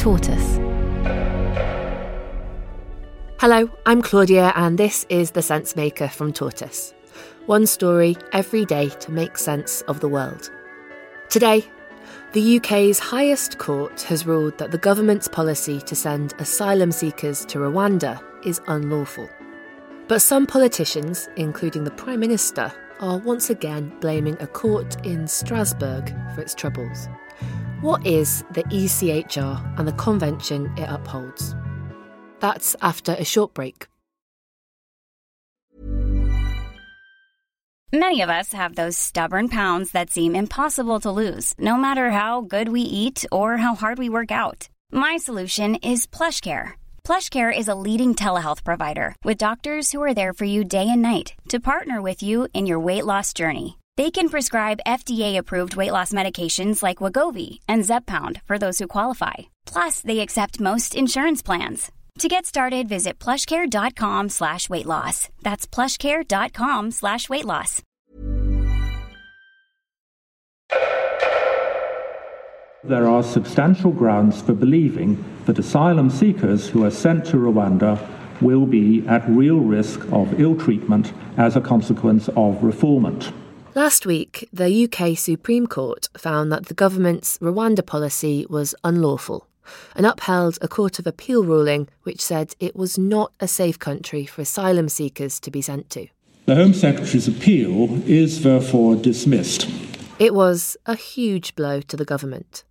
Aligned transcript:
Tortoise. 0.00 0.56
Hello, 3.38 3.70
I'm 3.84 4.00
Claudia, 4.00 4.50
and 4.56 4.78
this 4.78 5.04
is 5.10 5.32
The 5.32 5.42
Sense 5.42 5.76
Maker 5.76 6.08
from 6.08 6.32
Tortoise. 6.32 6.94
One 7.44 7.66
story 7.66 8.16
every 8.32 8.64
day 8.64 8.88
to 8.88 9.12
make 9.12 9.36
sense 9.36 9.82
of 9.82 10.00
the 10.00 10.08
world. 10.08 10.50
Today, 11.28 11.66
the 12.32 12.56
UK's 12.56 12.98
highest 12.98 13.58
court 13.58 14.00
has 14.04 14.24
ruled 14.24 14.56
that 14.56 14.70
the 14.70 14.78
government's 14.78 15.28
policy 15.28 15.82
to 15.82 15.94
send 15.94 16.32
asylum 16.38 16.92
seekers 16.92 17.44
to 17.44 17.58
Rwanda 17.58 18.22
is 18.42 18.62
unlawful. 18.68 19.28
But 20.08 20.22
some 20.22 20.46
politicians, 20.46 21.28
including 21.36 21.84
the 21.84 21.90
Prime 21.90 22.20
Minister, 22.20 22.72
are 23.00 23.18
once 23.18 23.50
again 23.50 23.92
blaming 24.00 24.38
a 24.40 24.46
court 24.46 25.04
in 25.04 25.28
Strasbourg 25.28 26.08
for 26.34 26.40
its 26.40 26.54
troubles. 26.54 27.06
What 27.82 28.06
is 28.06 28.44
the 28.52 28.62
ECHR 28.64 29.78
and 29.78 29.88
the 29.88 29.92
convention 29.92 30.70
it 30.76 30.86
upholds? 30.86 31.54
That's 32.38 32.76
after 32.82 33.12
a 33.12 33.24
short 33.24 33.54
break. 33.54 33.86
Many 37.90 38.20
of 38.20 38.28
us 38.28 38.52
have 38.52 38.74
those 38.74 38.98
stubborn 38.98 39.48
pounds 39.48 39.92
that 39.92 40.10
seem 40.10 40.34
impossible 40.34 41.00
to 41.00 41.10
lose, 41.10 41.54
no 41.58 41.78
matter 41.78 42.10
how 42.10 42.42
good 42.42 42.68
we 42.68 42.82
eat 42.82 43.24
or 43.32 43.56
how 43.56 43.74
hard 43.74 43.96
we 43.98 44.10
work 44.10 44.30
out. 44.30 44.68
My 44.92 45.16
solution 45.16 45.76
is 45.76 46.06
PlushCare. 46.06 46.72
PlushCare 47.02 47.56
is 47.56 47.66
a 47.66 47.74
leading 47.74 48.14
telehealth 48.14 48.62
provider 48.62 49.16
with 49.24 49.38
doctors 49.38 49.90
who 49.90 50.02
are 50.02 50.12
there 50.12 50.34
for 50.34 50.44
you 50.44 50.64
day 50.64 50.86
and 50.86 51.00
night 51.00 51.32
to 51.48 51.58
partner 51.58 52.02
with 52.02 52.22
you 52.22 52.46
in 52.52 52.66
your 52.66 52.78
weight 52.78 53.06
loss 53.06 53.32
journey. 53.32 53.79
They 53.96 54.10
can 54.10 54.28
prescribe 54.28 54.80
FDA-approved 54.86 55.74
weight 55.76 55.90
loss 55.92 56.12
medications 56.12 56.82
like 56.82 56.98
Wegovy 56.98 57.58
and 57.68 57.82
Zepbound 57.82 58.40
for 58.42 58.56
those 58.58 58.78
who 58.78 58.86
qualify. 58.86 59.34
Plus, 59.66 60.00
they 60.00 60.20
accept 60.20 60.60
most 60.60 60.94
insurance 60.94 61.42
plans. 61.42 61.90
To 62.20 62.28
get 62.28 62.46
started, 62.46 62.88
visit 62.88 63.18
plushcare.com 63.18 64.28
slash 64.28 64.68
weight 64.68 64.86
loss. 64.86 65.28
That's 65.42 65.66
plushcare.com 65.66 66.90
slash 66.90 67.28
weight 67.28 67.44
loss. 67.46 67.82
There 72.82 73.06
are 73.06 73.22
substantial 73.22 73.90
grounds 73.92 74.40
for 74.40 74.54
believing 74.54 75.22
that 75.44 75.58
asylum 75.58 76.08
seekers 76.10 76.68
who 76.68 76.84
are 76.84 76.90
sent 76.90 77.26
to 77.26 77.36
Rwanda 77.36 77.98
will 78.40 78.64
be 78.64 79.06
at 79.06 79.28
real 79.28 79.58
risk 79.60 80.00
of 80.12 80.40
ill 80.40 80.56
treatment 80.56 81.12
as 81.36 81.56
a 81.56 81.60
consequence 81.60 82.28
of 82.28 82.56
refoulement. 82.62 83.32
Last 83.76 84.04
week, 84.04 84.48
the 84.52 84.84
UK 84.84 85.16
Supreme 85.16 85.68
Court 85.68 86.08
found 86.18 86.50
that 86.50 86.66
the 86.66 86.74
government's 86.74 87.38
Rwanda 87.38 87.86
policy 87.86 88.44
was 88.50 88.74
unlawful 88.82 89.46
and 89.94 90.04
upheld 90.04 90.58
a 90.60 90.66
Court 90.66 90.98
of 90.98 91.06
Appeal 91.06 91.44
ruling 91.44 91.88
which 92.02 92.20
said 92.20 92.56
it 92.58 92.74
was 92.74 92.98
not 92.98 93.32
a 93.38 93.46
safe 93.46 93.78
country 93.78 94.26
for 94.26 94.42
asylum 94.42 94.88
seekers 94.88 95.38
to 95.38 95.52
be 95.52 95.62
sent 95.62 95.88
to. 95.90 96.08
The 96.46 96.56
Home 96.56 96.74
Secretary's 96.74 97.28
appeal 97.28 98.02
is 98.08 98.42
therefore 98.42 98.96
dismissed. 98.96 99.70
It 100.18 100.34
was 100.34 100.76
a 100.86 100.96
huge 100.96 101.54
blow 101.54 101.80
to 101.80 101.96
the 101.96 102.04
government. 102.04 102.64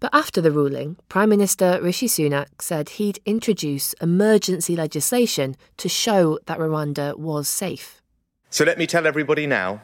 But 0.00 0.10
after 0.12 0.40
the 0.40 0.50
ruling, 0.50 0.96
Prime 1.08 1.28
Minister 1.28 1.78
Rishi 1.80 2.08
Sunak 2.08 2.60
said 2.60 2.88
he'd 2.88 3.20
introduce 3.24 3.92
emergency 3.94 4.74
legislation 4.74 5.54
to 5.76 5.88
show 5.88 6.40
that 6.46 6.58
Rwanda 6.58 7.16
was 7.16 7.46
safe. 7.46 8.02
So 8.50 8.64
let 8.64 8.76
me 8.76 8.88
tell 8.88 9.06
everybody 9.06 9.46
now 9.46 9.82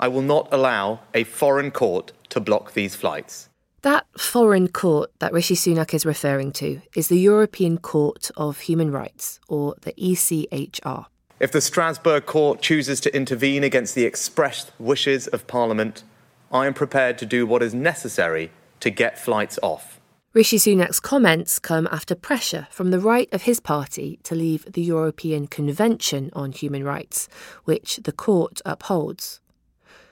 I 0.00 0.08
will 0.08 0.22
not 0.22 0.48
allow 0.52 1.00
a 1.14 1.24
foreign 1.24 1.70
court 1.70 2.12
to 2.30 2.40
block 2.40 2.72
these 2.72 2.94
flights. 2.94 3.48
That 3.82 4.06
foreign 4.18 4.68
court 4.68 5.10
that 5.20 5.32
Rishi 5.32 5.54
Sunak 5.54 5.94
is 5.94 6.04
referring 6.04 6.52
to 6.52 6.80
is 6.96 7.08
the 7.08 7.18
European 7.18 7.78
Court 7.78 8.30
of 8.36 8.60
Human 8.60 8.90
Rights, 8.90 9.38
or 9.48 9.76
the 9.82 9.92
ECHR. 9.92 11.06
If 11.40 11.52
the 11.52 11.60
Strasbourg 11.60 12.26
court 12.26 12.60
chooses 12.60 13.00
to 13.00 13.14
intervene 13.14 13.62
against 13.62 13.94
the 13.94 14.04
expressed 14.04 14.72
wishes 14.80 15.28
of 15.28 15.46
Parliament, 15.46 16.02
I 16.50 16.66
am 16.66 16.74
prepared 16.74 17.18
to 17.18 17.26
do 17.26 17.46
what 17.46 17.62
is 17.62 17.72
necessary 17.72 18.50
to 18.80 18.90
get 18.90 19.18
flights 19.18 19.58
off. 19.62 20.00
Rishi 20.34 20.58
Sunak's 20.58 21.00
comments 21.00 21.58
come 21.58 21.88
after 21.90 22.14
pressure 22.14 22.66
from 22.70 22.90
the 22.90 23.00
right 23.00 23.28
of 23.32 23.42
his 23.42 23.60
party 23.60 24.18
to 24.24 24.34
leave 24.34 24.72
the 24.72 24.82
European 24.82 25.46
Convention 25.46 26.30
on 26.32 26.52
Human 26.52 26.84
Rights, 26.84 27.28
which 27.64 28.00
the 28.02 28.12
court 28.12 28.60
upholds. 28.64 29.40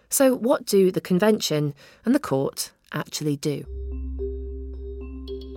So, 0.08 0.34
what 0.34 0.66
do 0.66 0.90
the 0.90 1.00
Convention 1.00 1.74
and 2.04 2.14
the 2.14 2.20
court 2.20 2.70
actually 2.92 3.36
do? 3.36 3.64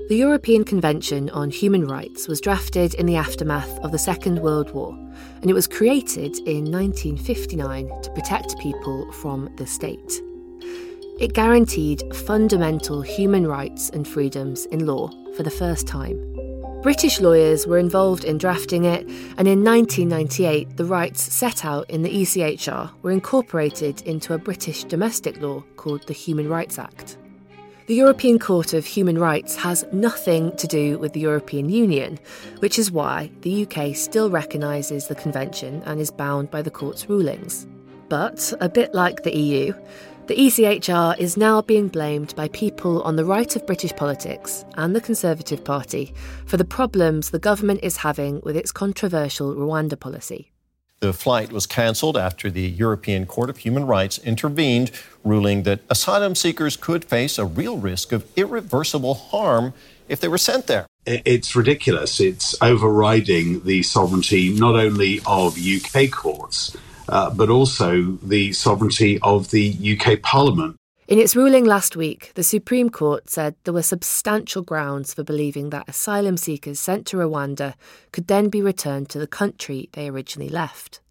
The 0.10 0.18
European 0.18 0.64
Convention 0.64 1.30
on 1.30 1.52
Human 1.52 1.86
Rights 1.86 2.28
was 2.28 2.42
drafted 2.42 2.96
in 2.96 3.06
the 3.06 3.16
aftermath 3.16 3.78
of 3.84 3.92
the 3.92 4.00
Second 4.00 4.40
World 4.40 4.72
War, 4.74 4.94
and 5.42 5.52
it 5.52 5.54
was 5.54 5.68
created 5.68 6.36
in 6.48 6.72
1959 6.72 8.02
to 8.02 8.12
protect 8.12 8.58
people 8.58 9.12
from 9.12 9.54
the 9.58 9.68
state. 9.68 10.22
It 11.20 11.34
guaranteed 11.34 12.02
fundamental 12.16 13.02
human 13.02 13.46
rights 13.46 13.90
and 13.92 14.08
freedoms 14.08 14.66
in 14.68 14.88
law 14.88 15.10
for 15.36 15.44
the 15.44 15.52
first 15.52 15.86
time. 15.86 16.39
British 16.82 17.20
lawyers 17.20 17.68
were 17.68 17.78
involved 17.78 18.24
in 18.24 18.38
drafting 18.38 18.86
it, 18.86 19.02
and 19.38 19.50
in 19.50 19.66
1998, 19.66 20.78
the 20.78 20.86
rights 20.86 21.22
set 21.22 21.66
out 21.66 21.90
in 21.90 22.04
the 22.04 22.22
ECHR 22.22 22.90
were 23.02 23.12
incorporated 23.12 24.02
into 24.04 24.34
a 24.34 24.38
British 24.38 24.86
domestic 24.86 25.42
law 25.42 25.62
called 25.76 26.08
the 26.08 26.14
Human 26.14 26.48
Rights 26.48 26.80
Act. 26.80 27.18
The 27.88 27.96
European 27.96 28.40
Court 28.40 28.72
of 28.72 28.86
Human 28.86 29.20
Rights 29.20 29.58
has 29.58 29.84
nothing 29.92 30.56
to 30.56 30.68
do 30.68 30.98
with 31.00 31.12
the 31.12 31.20
European 31.20 31.70
Union, 31.70 32.18
which 32.60 32.80
is 32.80 32.94
why 32.94 33.30
the 33.42 33.68
UK 33.68 33.94
still 33.94 34.30
recognises 34.30 35.08
the 35.08 35.16
Convention 35.16 35.84
and 35.86 36.00
is 36.00 36.12
bound 36.12 36.50
by 36.50 36.62
the 36.62 36.72
court's 36.72 37.10
rulings. 37.10 37.68
But, 38.08 38.54
a 38.62 38.70
bit 38.70 38.94
like 38.94 39.24
the 39.24 39.36
EU, 39.36 39.74
the 40.30 40.36
ECHR 40.36 41.18
is 41.18 41.38
now 41.38 41.60
being 41.60 41.88
blamed 41.88 42.36
by 42.36 42.48
people 42.50 43.02
on 43.02 43.16
the 43.16 43.26
right 43.26 43.56
of 43.56 43.66
British 43.66 43.96
politics 43.96 44.64
and 44.76 44.96
the 44.96 45.02
Conservative 45.02 45.66
Party 45.66 46.14
for 46.46 46.56
the 46.56 46.64
problems 46.64 47.32
the 47.32 47.40
government 47.40 47.80
is 47.82 47.98
having 47.98 48.40
with 48.42 48.56
its 48.56 48.72
controversial 48.72 49.56
Rwanda 49.56 50.00
policy. 50.00 50.52
The 51.00 51.14
flight 51.14 51.52
was 51.52 51.66
cancelled 51.66 52.16
after 52.16 52.52
the 52.52 52.62
European 52.62 53.26
Court 53.26 53.50
of 53.50 53.58
Human 53.58 53.88
Rights 53.88 54.20
intervened, 54.20 54.92
ruling 55.24 55.64
that 55.64 55.80
asylum 55.90 56.36
seekers 56.36 56.78
could 56.78 57.06
face 57.06 57.40
a 57.40 57.46
real 57.46 57.78
risk 57.78 58.12
of 58.12 58.24
irreversible 58.36 59.16
harm 59.16 59.74
if 60.08 60.20
they 60.20 60.28
were 60.28 60.38
sent 60.38 60.68
there. 60.68 60.86
It's 61.08 61.56
ridiculous. 61.56 62.20
It's 62.20 62.56
overriding 62.62 63.64
the 63.64 63.82
sovereignty 63.82 64.50
not 64.50 64.76
only 64.76 65.22
of 65.26 65.58
UK 65.58 66.12
courts 66.12 66.78
uh, 67.10 67.30
but 67.30 67.50
also 67.50 68.18
the 68.24 68.54
sovereignty 68.54 69.20
of 69.22 69.52
the 69.52 69.98
UK 70.00 70.22
Parliament. 70.22 70.76
In 71.08 71.18
its 71.18 71.36
ruling 71.36 71.66
last 71.66 71.96
week, 71.96 72.32
the 72.36 72.44
Supreme 72.44 72.92
Court 72.92 73.32
said 73.32 73.56
there 73.64 73.74
were 73.74 73.82
substantial 73.82 74.62
grounds 74.62 75.12
for 75.12 75.24
believing 75.24 75.72
that 75.72 75.90
asylum 75.90 76.38
seekers 76.38 76.80
sent 76.80 77.08
to 77.08 77.18
Rwanda 77.18 77.74
could 78.12 78.28
then 78.28 78.50
be 78.50 78.62
returned 78.62 79.10
to 79.10 79.18
the 79.18 79.26
country 79.26 79.90
they 79.94 80.08
originally 80.08 80.50
left. 80.50 81.02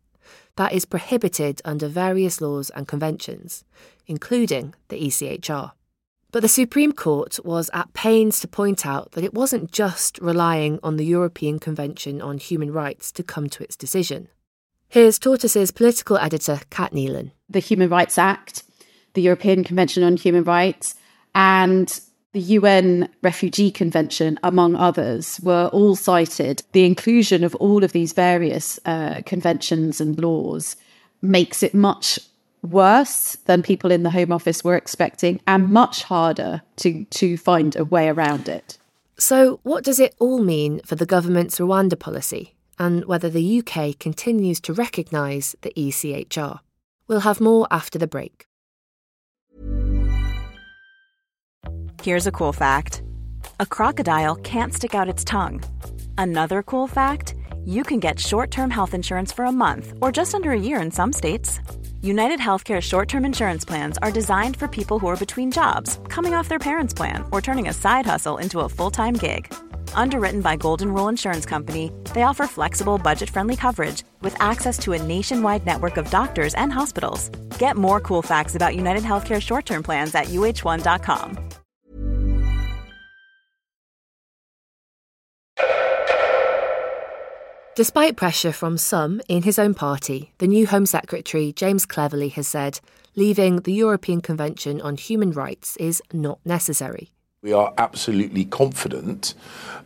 That 0.55 0.73
is 0.73 0.85
prohibited 0.85 1.61
under 1.65 1.89
various 1.89 2.41
laws 2.41 2.71
and 2.71 2.87
conventions, 2.87 3.65
including 4.07 4.75
the 4.87 5.05
ECHR. 5.05 5.73
But 6.31 6.43
the 6.43 6.49
Supreme 6.49 6.93
Court 6.93 7.41
was 7.45 7.71
at 7.73 7.93
pains 7.93 8.39
to 8.41 8.47
point 8.49 8.87
out 8.87 9.13
that 9.13 9.25
it 9.25 9.35
wasn't 9.35 9.73
just 9.73 10.19
relying 10.19 10.79
on 10.83 10.97
the 10.97 11.07
European 11.07 11.59
Convention 11.59 12.21
on 12.21 12.39
Human 12.39 12.73
Rights 12.73 13.11
to 13.13 13.25
come 13.25 13.49
to 13.49 13.65
its 13.65 13.77
decision. 13.77 14.29
Here's 14.91 15.19
Tortoise's 15.19 15.71
political 15.71 16.17
editor, 16.17 16.61
Cat 16.71 16.93
Neilan. 16.93 17.33
The 17.51 17.59
Human 17.59 17.91
Rights 17.91 18.17
Act, 18.17 18.63
the 19.13 19.21
European 19.21 19.63
Convention 19.63 20.03
on 20.03 20.17
Human 20.17 20.45
Rights, 20.45 20.95
and 21.35 22.01
the 22.33 22.41
UN 22.41 23.11
Refugee 23.21 23.71
Convention, 23.71 24.39
among 24.43 24.77
others, 24.77 25.41
were 25.43 25.69
all 25.75 25.95
cited. 25.95 26.63
The 26.73 26.87
inclusion 26.87 27.45
of 27.45 27.55
all 27.57 27.85
of 27.85 27.93
these 27.93 28.15
various 28.15 28.81
uh, 28.87 29.21
conventions 29.27 30.01
and 30.01 30.19
laws 30.19 30.75
makes 31.21 31.63
it 31.63 31.75
much 31.75 32.19
worse 32.63 33.37
than 33.45 33.63
people 33.63 33.91
in 33.91 34.05
the 34.05 34.11
Home 34.11 34.33
Office 34.33 34.65
were 34.65 34.77
expecting 34.77 35.39
and 35.47 35.69
much 35.69 36.03
harder 36.05 36.63
to, 36.77 37.05
to 37.05 37.37
find 37.37 37.77
a 37.77 37.85
way 37.85 38.09
around 38.09 38.49
it. 38.49 38.79
So, 39.19 39.61
what 39.65 39.85
does 39.85 40.01
it 40.01 40.15
all 40.19 40.39
mean 40.39 40.81
for 40.87 40.95
the 40.95 41.05
government's 41.05 41.59
Rwanda 41.59 41.99
policy? 41.99 42.55
And 42.79 43.05
whether 43.05 43.29
the 43.29 43.63
UK 43.63 43.99
continues 43.99 44.61
to 44.61 44.73
recognise 44.73 45.57
the 45.63 45.73
ECHR. 45.77 46.61
We'll 47.07 47.21
have 47.21 47.41
more 47.41 47.67
after 47.71 47.99
the 47.99 48.07
break. 48.07 48.47
Here's 52.03 52.27
a 52.27 52.33
cool 52.33 52.53
fact 52.53 53.03
a 53.61 53.67
crocodile 53.67 54.37
can't 54.37 54.73
stick 54.73 54.95
out 54.95 55.09
its 55.09 55.25
tongue. 55.25 55.63
Another 56.17 56.63
cool 56.63 56.87
fact 56.87 57.35
you 57.65 57.83
can 57.83 58.01
get 58.01 58.19
short 58.21 58.51
term 58.51 58.71
health 58.71 58.95
insurance 58.95 59.33
for 59.33 59.45
a 59.45 59.53
month 59.53 59.95
or 60.01 60.13
just 60.13 60.35
under 60.35 60.53
a 60.53 60.61
year 60.61 60.81
in 60.81 60.91
some 60.91 61.13
states. 61.13 61.61
United 62.01 62.39
Healthcare 62.41 62.81
short 62.81 63.09
term 63.09 63.25
insurance 63.25 63.65
plans 63.65 63.99
are 63.99 64.13
designed 64.13 64.57
for 64.57 64.69
people 64.69 64.99
who 64.99 65.09
are 65.09 65.17
between 65.17 65.51
jobs, 65.51 65.99
coming 66.09 66.35
off 66.35 66.49
their 66.49 66.59
parents' 66.61 66.95
plan, 66.95 67.25
or 67.33 67.41
turning 67.41 67.69
a 67.69 67.73
side 67.73 68.07
hustle 68.07 68.39
into 68.39 68.61
a 68.61 68.69
full 68.69 68.91
time 68.91 69.15
gig. 69.15 69.53
Underwritten 69.95 70.41
by 70.41 70.57
Golden 70.57 70.95
Rule 70.95 71.09
Insurance 71.09 71.45
Company, 71.45 71.93
they 72.15 72.23
offer 72.23 72.47
flexible, 72.47 72.97
budget 72.97 73.29
friendly 73.29 73.57
coverage 73.57 74.05
with 74.23 74.35
access 74.41 74.79
to 74.79 74.95
a 74.95 75.03
nationwide 75.03 75.67
network 75.67 75.99
of 75.99 76.11
doctors 76.11 76.55
and 76.55 76.73
hospitals. 76.73 77.29
Get 77.59 77.77
more 77.77 78.01
cool 78.01 78.23
facts 78.23 78.55
about 78.55 78.77
United 78.77 79.03
Healthcare 79.03 79.43
short 79.43 79.67
term 79.67 79.83
plans 79.83 80.15
at 80.15 80.29
uh1.com. 80.29 81.49
Despite 87.75 88.17
pressure 88.17 88.51
from 88.51 88.77
some 88.77 89.21
in 89.29 89.43
his 89.45 89.57
own 89.57 89.73
party, 89.73 90.33
the 90.39 90.49
new 90.49 90.67
Home 90.67 90.85
Secretary, 90.85 91.53
James 91.53 91.87
Cleverly, 91.87 92.31
has 92.31 92.49
said 92.49 92.81
leaving 93.15 93.61
the 93.63 93.73
European 93.73 94.21
Convention 94.21 94.81
on 94.81 94.97
Human 94.97 95.31
Rights 95.31 95.77
is 95.77 96.03
not 96.13 96.41
necessary. 96.45 97.13
We 97.41 97.53
are 97.53 97.73
absolutely 97.79 98.45
confident 98.45 99.35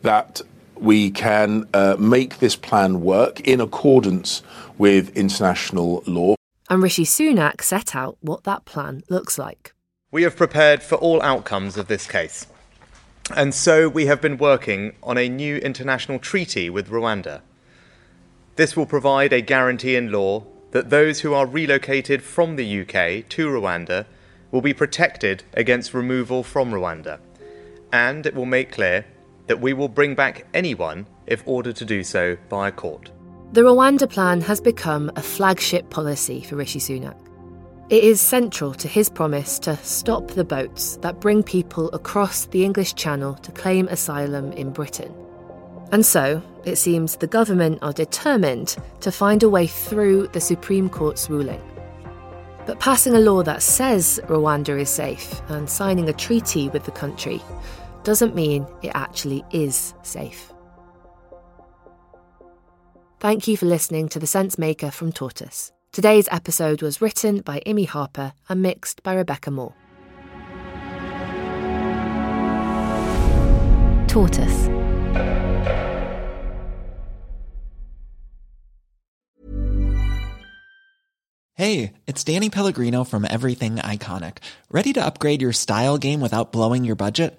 that 0.01 0.41
we 0.75 1.11
can 1.11 1.69
uh, 1.75 1.97
make 1.99 2.39
this 2.39 2.57
plan 2.57 3.03
work 3.03 3.41
in 3.41 3.61
accordance 3.61 4.43
with 4.79 5.15
international 5.15 6.03
law. 6.07 6.35
And 6.71 6.83
Rishi 6.83 7.05
Sunak 7.05 7.61
set 7.61 7.95
out 7.95 8.17
what 8.23 8.45
that 8.45 8.65
plan 8.65 9.03
looks 9.11 9.39
like. 9.39 9.75
We 10.11 10.23
have 10.23 10.35
prepared 10.35 10.83
for 10.83 10.97
all 10.97 11.21
outcomes 11.21 11.77
of 11.77 11.89
this 11.89 12.07
case. 12.07 12.47
And 13.37 13.55
so 13.55 13.87
we 13.87 14.07
have 14.07 14.23
been 14.23 14.39
working 14.39 14.95
on 15.03 15.19
a 15.19 15.29
new 15.29 15.57
international 15.59 16.21
treaty 16.21 16.71
with 16.71 16.89
Rwanda. 16.89 17.43
This 18.57 18.75
will 18.77 18.87
provide 18.87 19.35
a 19.35 19.43
guarantee 19.43 19.97
in 19.97 20.11
law 20.11 20.45
that 20.71 20.89
those 20.89 21.21
who 21.21 21.35
are 21.35 21.47
relocated 21.47 22.23
from 22.23 22.57
the 22.57 22.81
UK 22.81 23.29
to 23.29 23.49
Rwanda 23.49 24.07
will 24.51 24.63
be 24.63 24.73
protected 24.73 25.43
against 25.53 25.93
removal 25.93 26.43
from 26.43 26.71
Rwanda. 26.71 27.19
And 27.93 28.27
it 28.27 28.35
will 28.35 28.47
make 28.47 28.73
clear 28.73 29.05
that 29.47 29.61
we 29.61 29.73
will 29.73 29.89
bring 29.89 30.15
back 30.15 30.47
anyone 30.55 31.07
if 31.27 31.43
ordered 31.47 31.77
to 31.77 31.85
do 31.85 32.03
so 32.03 32.37
by 32.49 32.69
a 32.69 32.73
court. 32.73 33.11
The 33.53 33.61
Rwanda 33.61 34.09
plan 34.09 34.41
has 34.41 34.61
become 34.61 35.13
a 35.15 35.23
flagship 35.23 35.91
policy 35.91 36.41
for 36.41 36.57
Rishi 36.57 36.79
Sunak. 36.79 37.17
It 37.91 38.05
is 38.05 38.21
central 38.21 38.73
to 38.75 38.89
his 38.89 39.11
promise 39.11 39.59
to 39.59 39.77
stop 39.79 40.29
the 40.29 40.45
boats 40.45 40.97
that 41.03 41.21
bring 41.21 41.43
people 41.43 41.91
across 41.91 42.47
the 42.47 42.65
English 42.65 42.95
Channel 42.95 43.35
to 43.35 43.53
claim 43.53 43.89
asylum 43.89 44.53
in 44.53 44.71
Britain. 44.71 45.15
And 45.91 46.07
so, 46.07 46.43
it 46.65 46.77
seems 46.77 47.17
the 47.17 47.27
government 47.27 47.81
are 47.83 47.93
determined 47.93 48.77
to 49.01 49.13
find 49.13 49.43
a 49.43 49.51
way 49.51 49.67
through 49.67 50.29
the 50.29 50.41
Supreme 50.41 50.89
Court's 50.89 51.29
ruling. 51.29 51.61
But 52.65 52.81
passing 52.81 53.15
a 53.15 53.21
law 53.21 53.43
that 53.43 53.61
says 53.61 54.19
Rwanda 54.25 54.81
is 54.81 54.89
safe 54.89 55.43
and 55.49 55.69
signing 55.69 56.09
a 56.09 56.15
treaty 56.15 56.71
with 56.71 56.85
the 56.85 56.93
country 56.93 57.43
doesn't 58.05 58.35
mean 58.35 58.67
it 58.83 58.93
actually 58.95 59.45
is 59.51 59.95
safe. 60.03 60.53
Thank 63.21 63.47
you 63.47 63.57
for 63.57 63.67
listening 63.67 64.09
to 64.09 64.19
The 64.19 64.27
Sense 64.27 64.59
Maker 64.59 64.91
from 64.91 65.13
Tortoise. 65.13 65.73
Today's 65.93 66.27
episode 66.31 66.83
was 66.83 67.01
written 67.01 67.41
by 67.43 67.61
Imi 67.67 67.87
Harper 67.87 68.33
and 68.49 68.63
mixed 68.63 69.03
by 69.03 69.15
Rebecca 69.15 69.51
Moore. 69.51 69.75
Tortoise. 74.09 74.69
Hey, 81.55 81.93
it's 82.09 82.25
Danny 82.25 82.51
Pellegrino 82.51 83.05
from 83.05 83.25
Everything 83.29 83.77
Iconic. 83.77 84.39
Ready 84.71 84.93
to 84.95 85.05
upgrade 85.05 85.41
your 85.41 85.53
style 85.53 85.97
game 85.97 86.21
without 86.21 86.51
blowing 86.51 86.85
your 86.85 86.97
budget? 86.97 87.39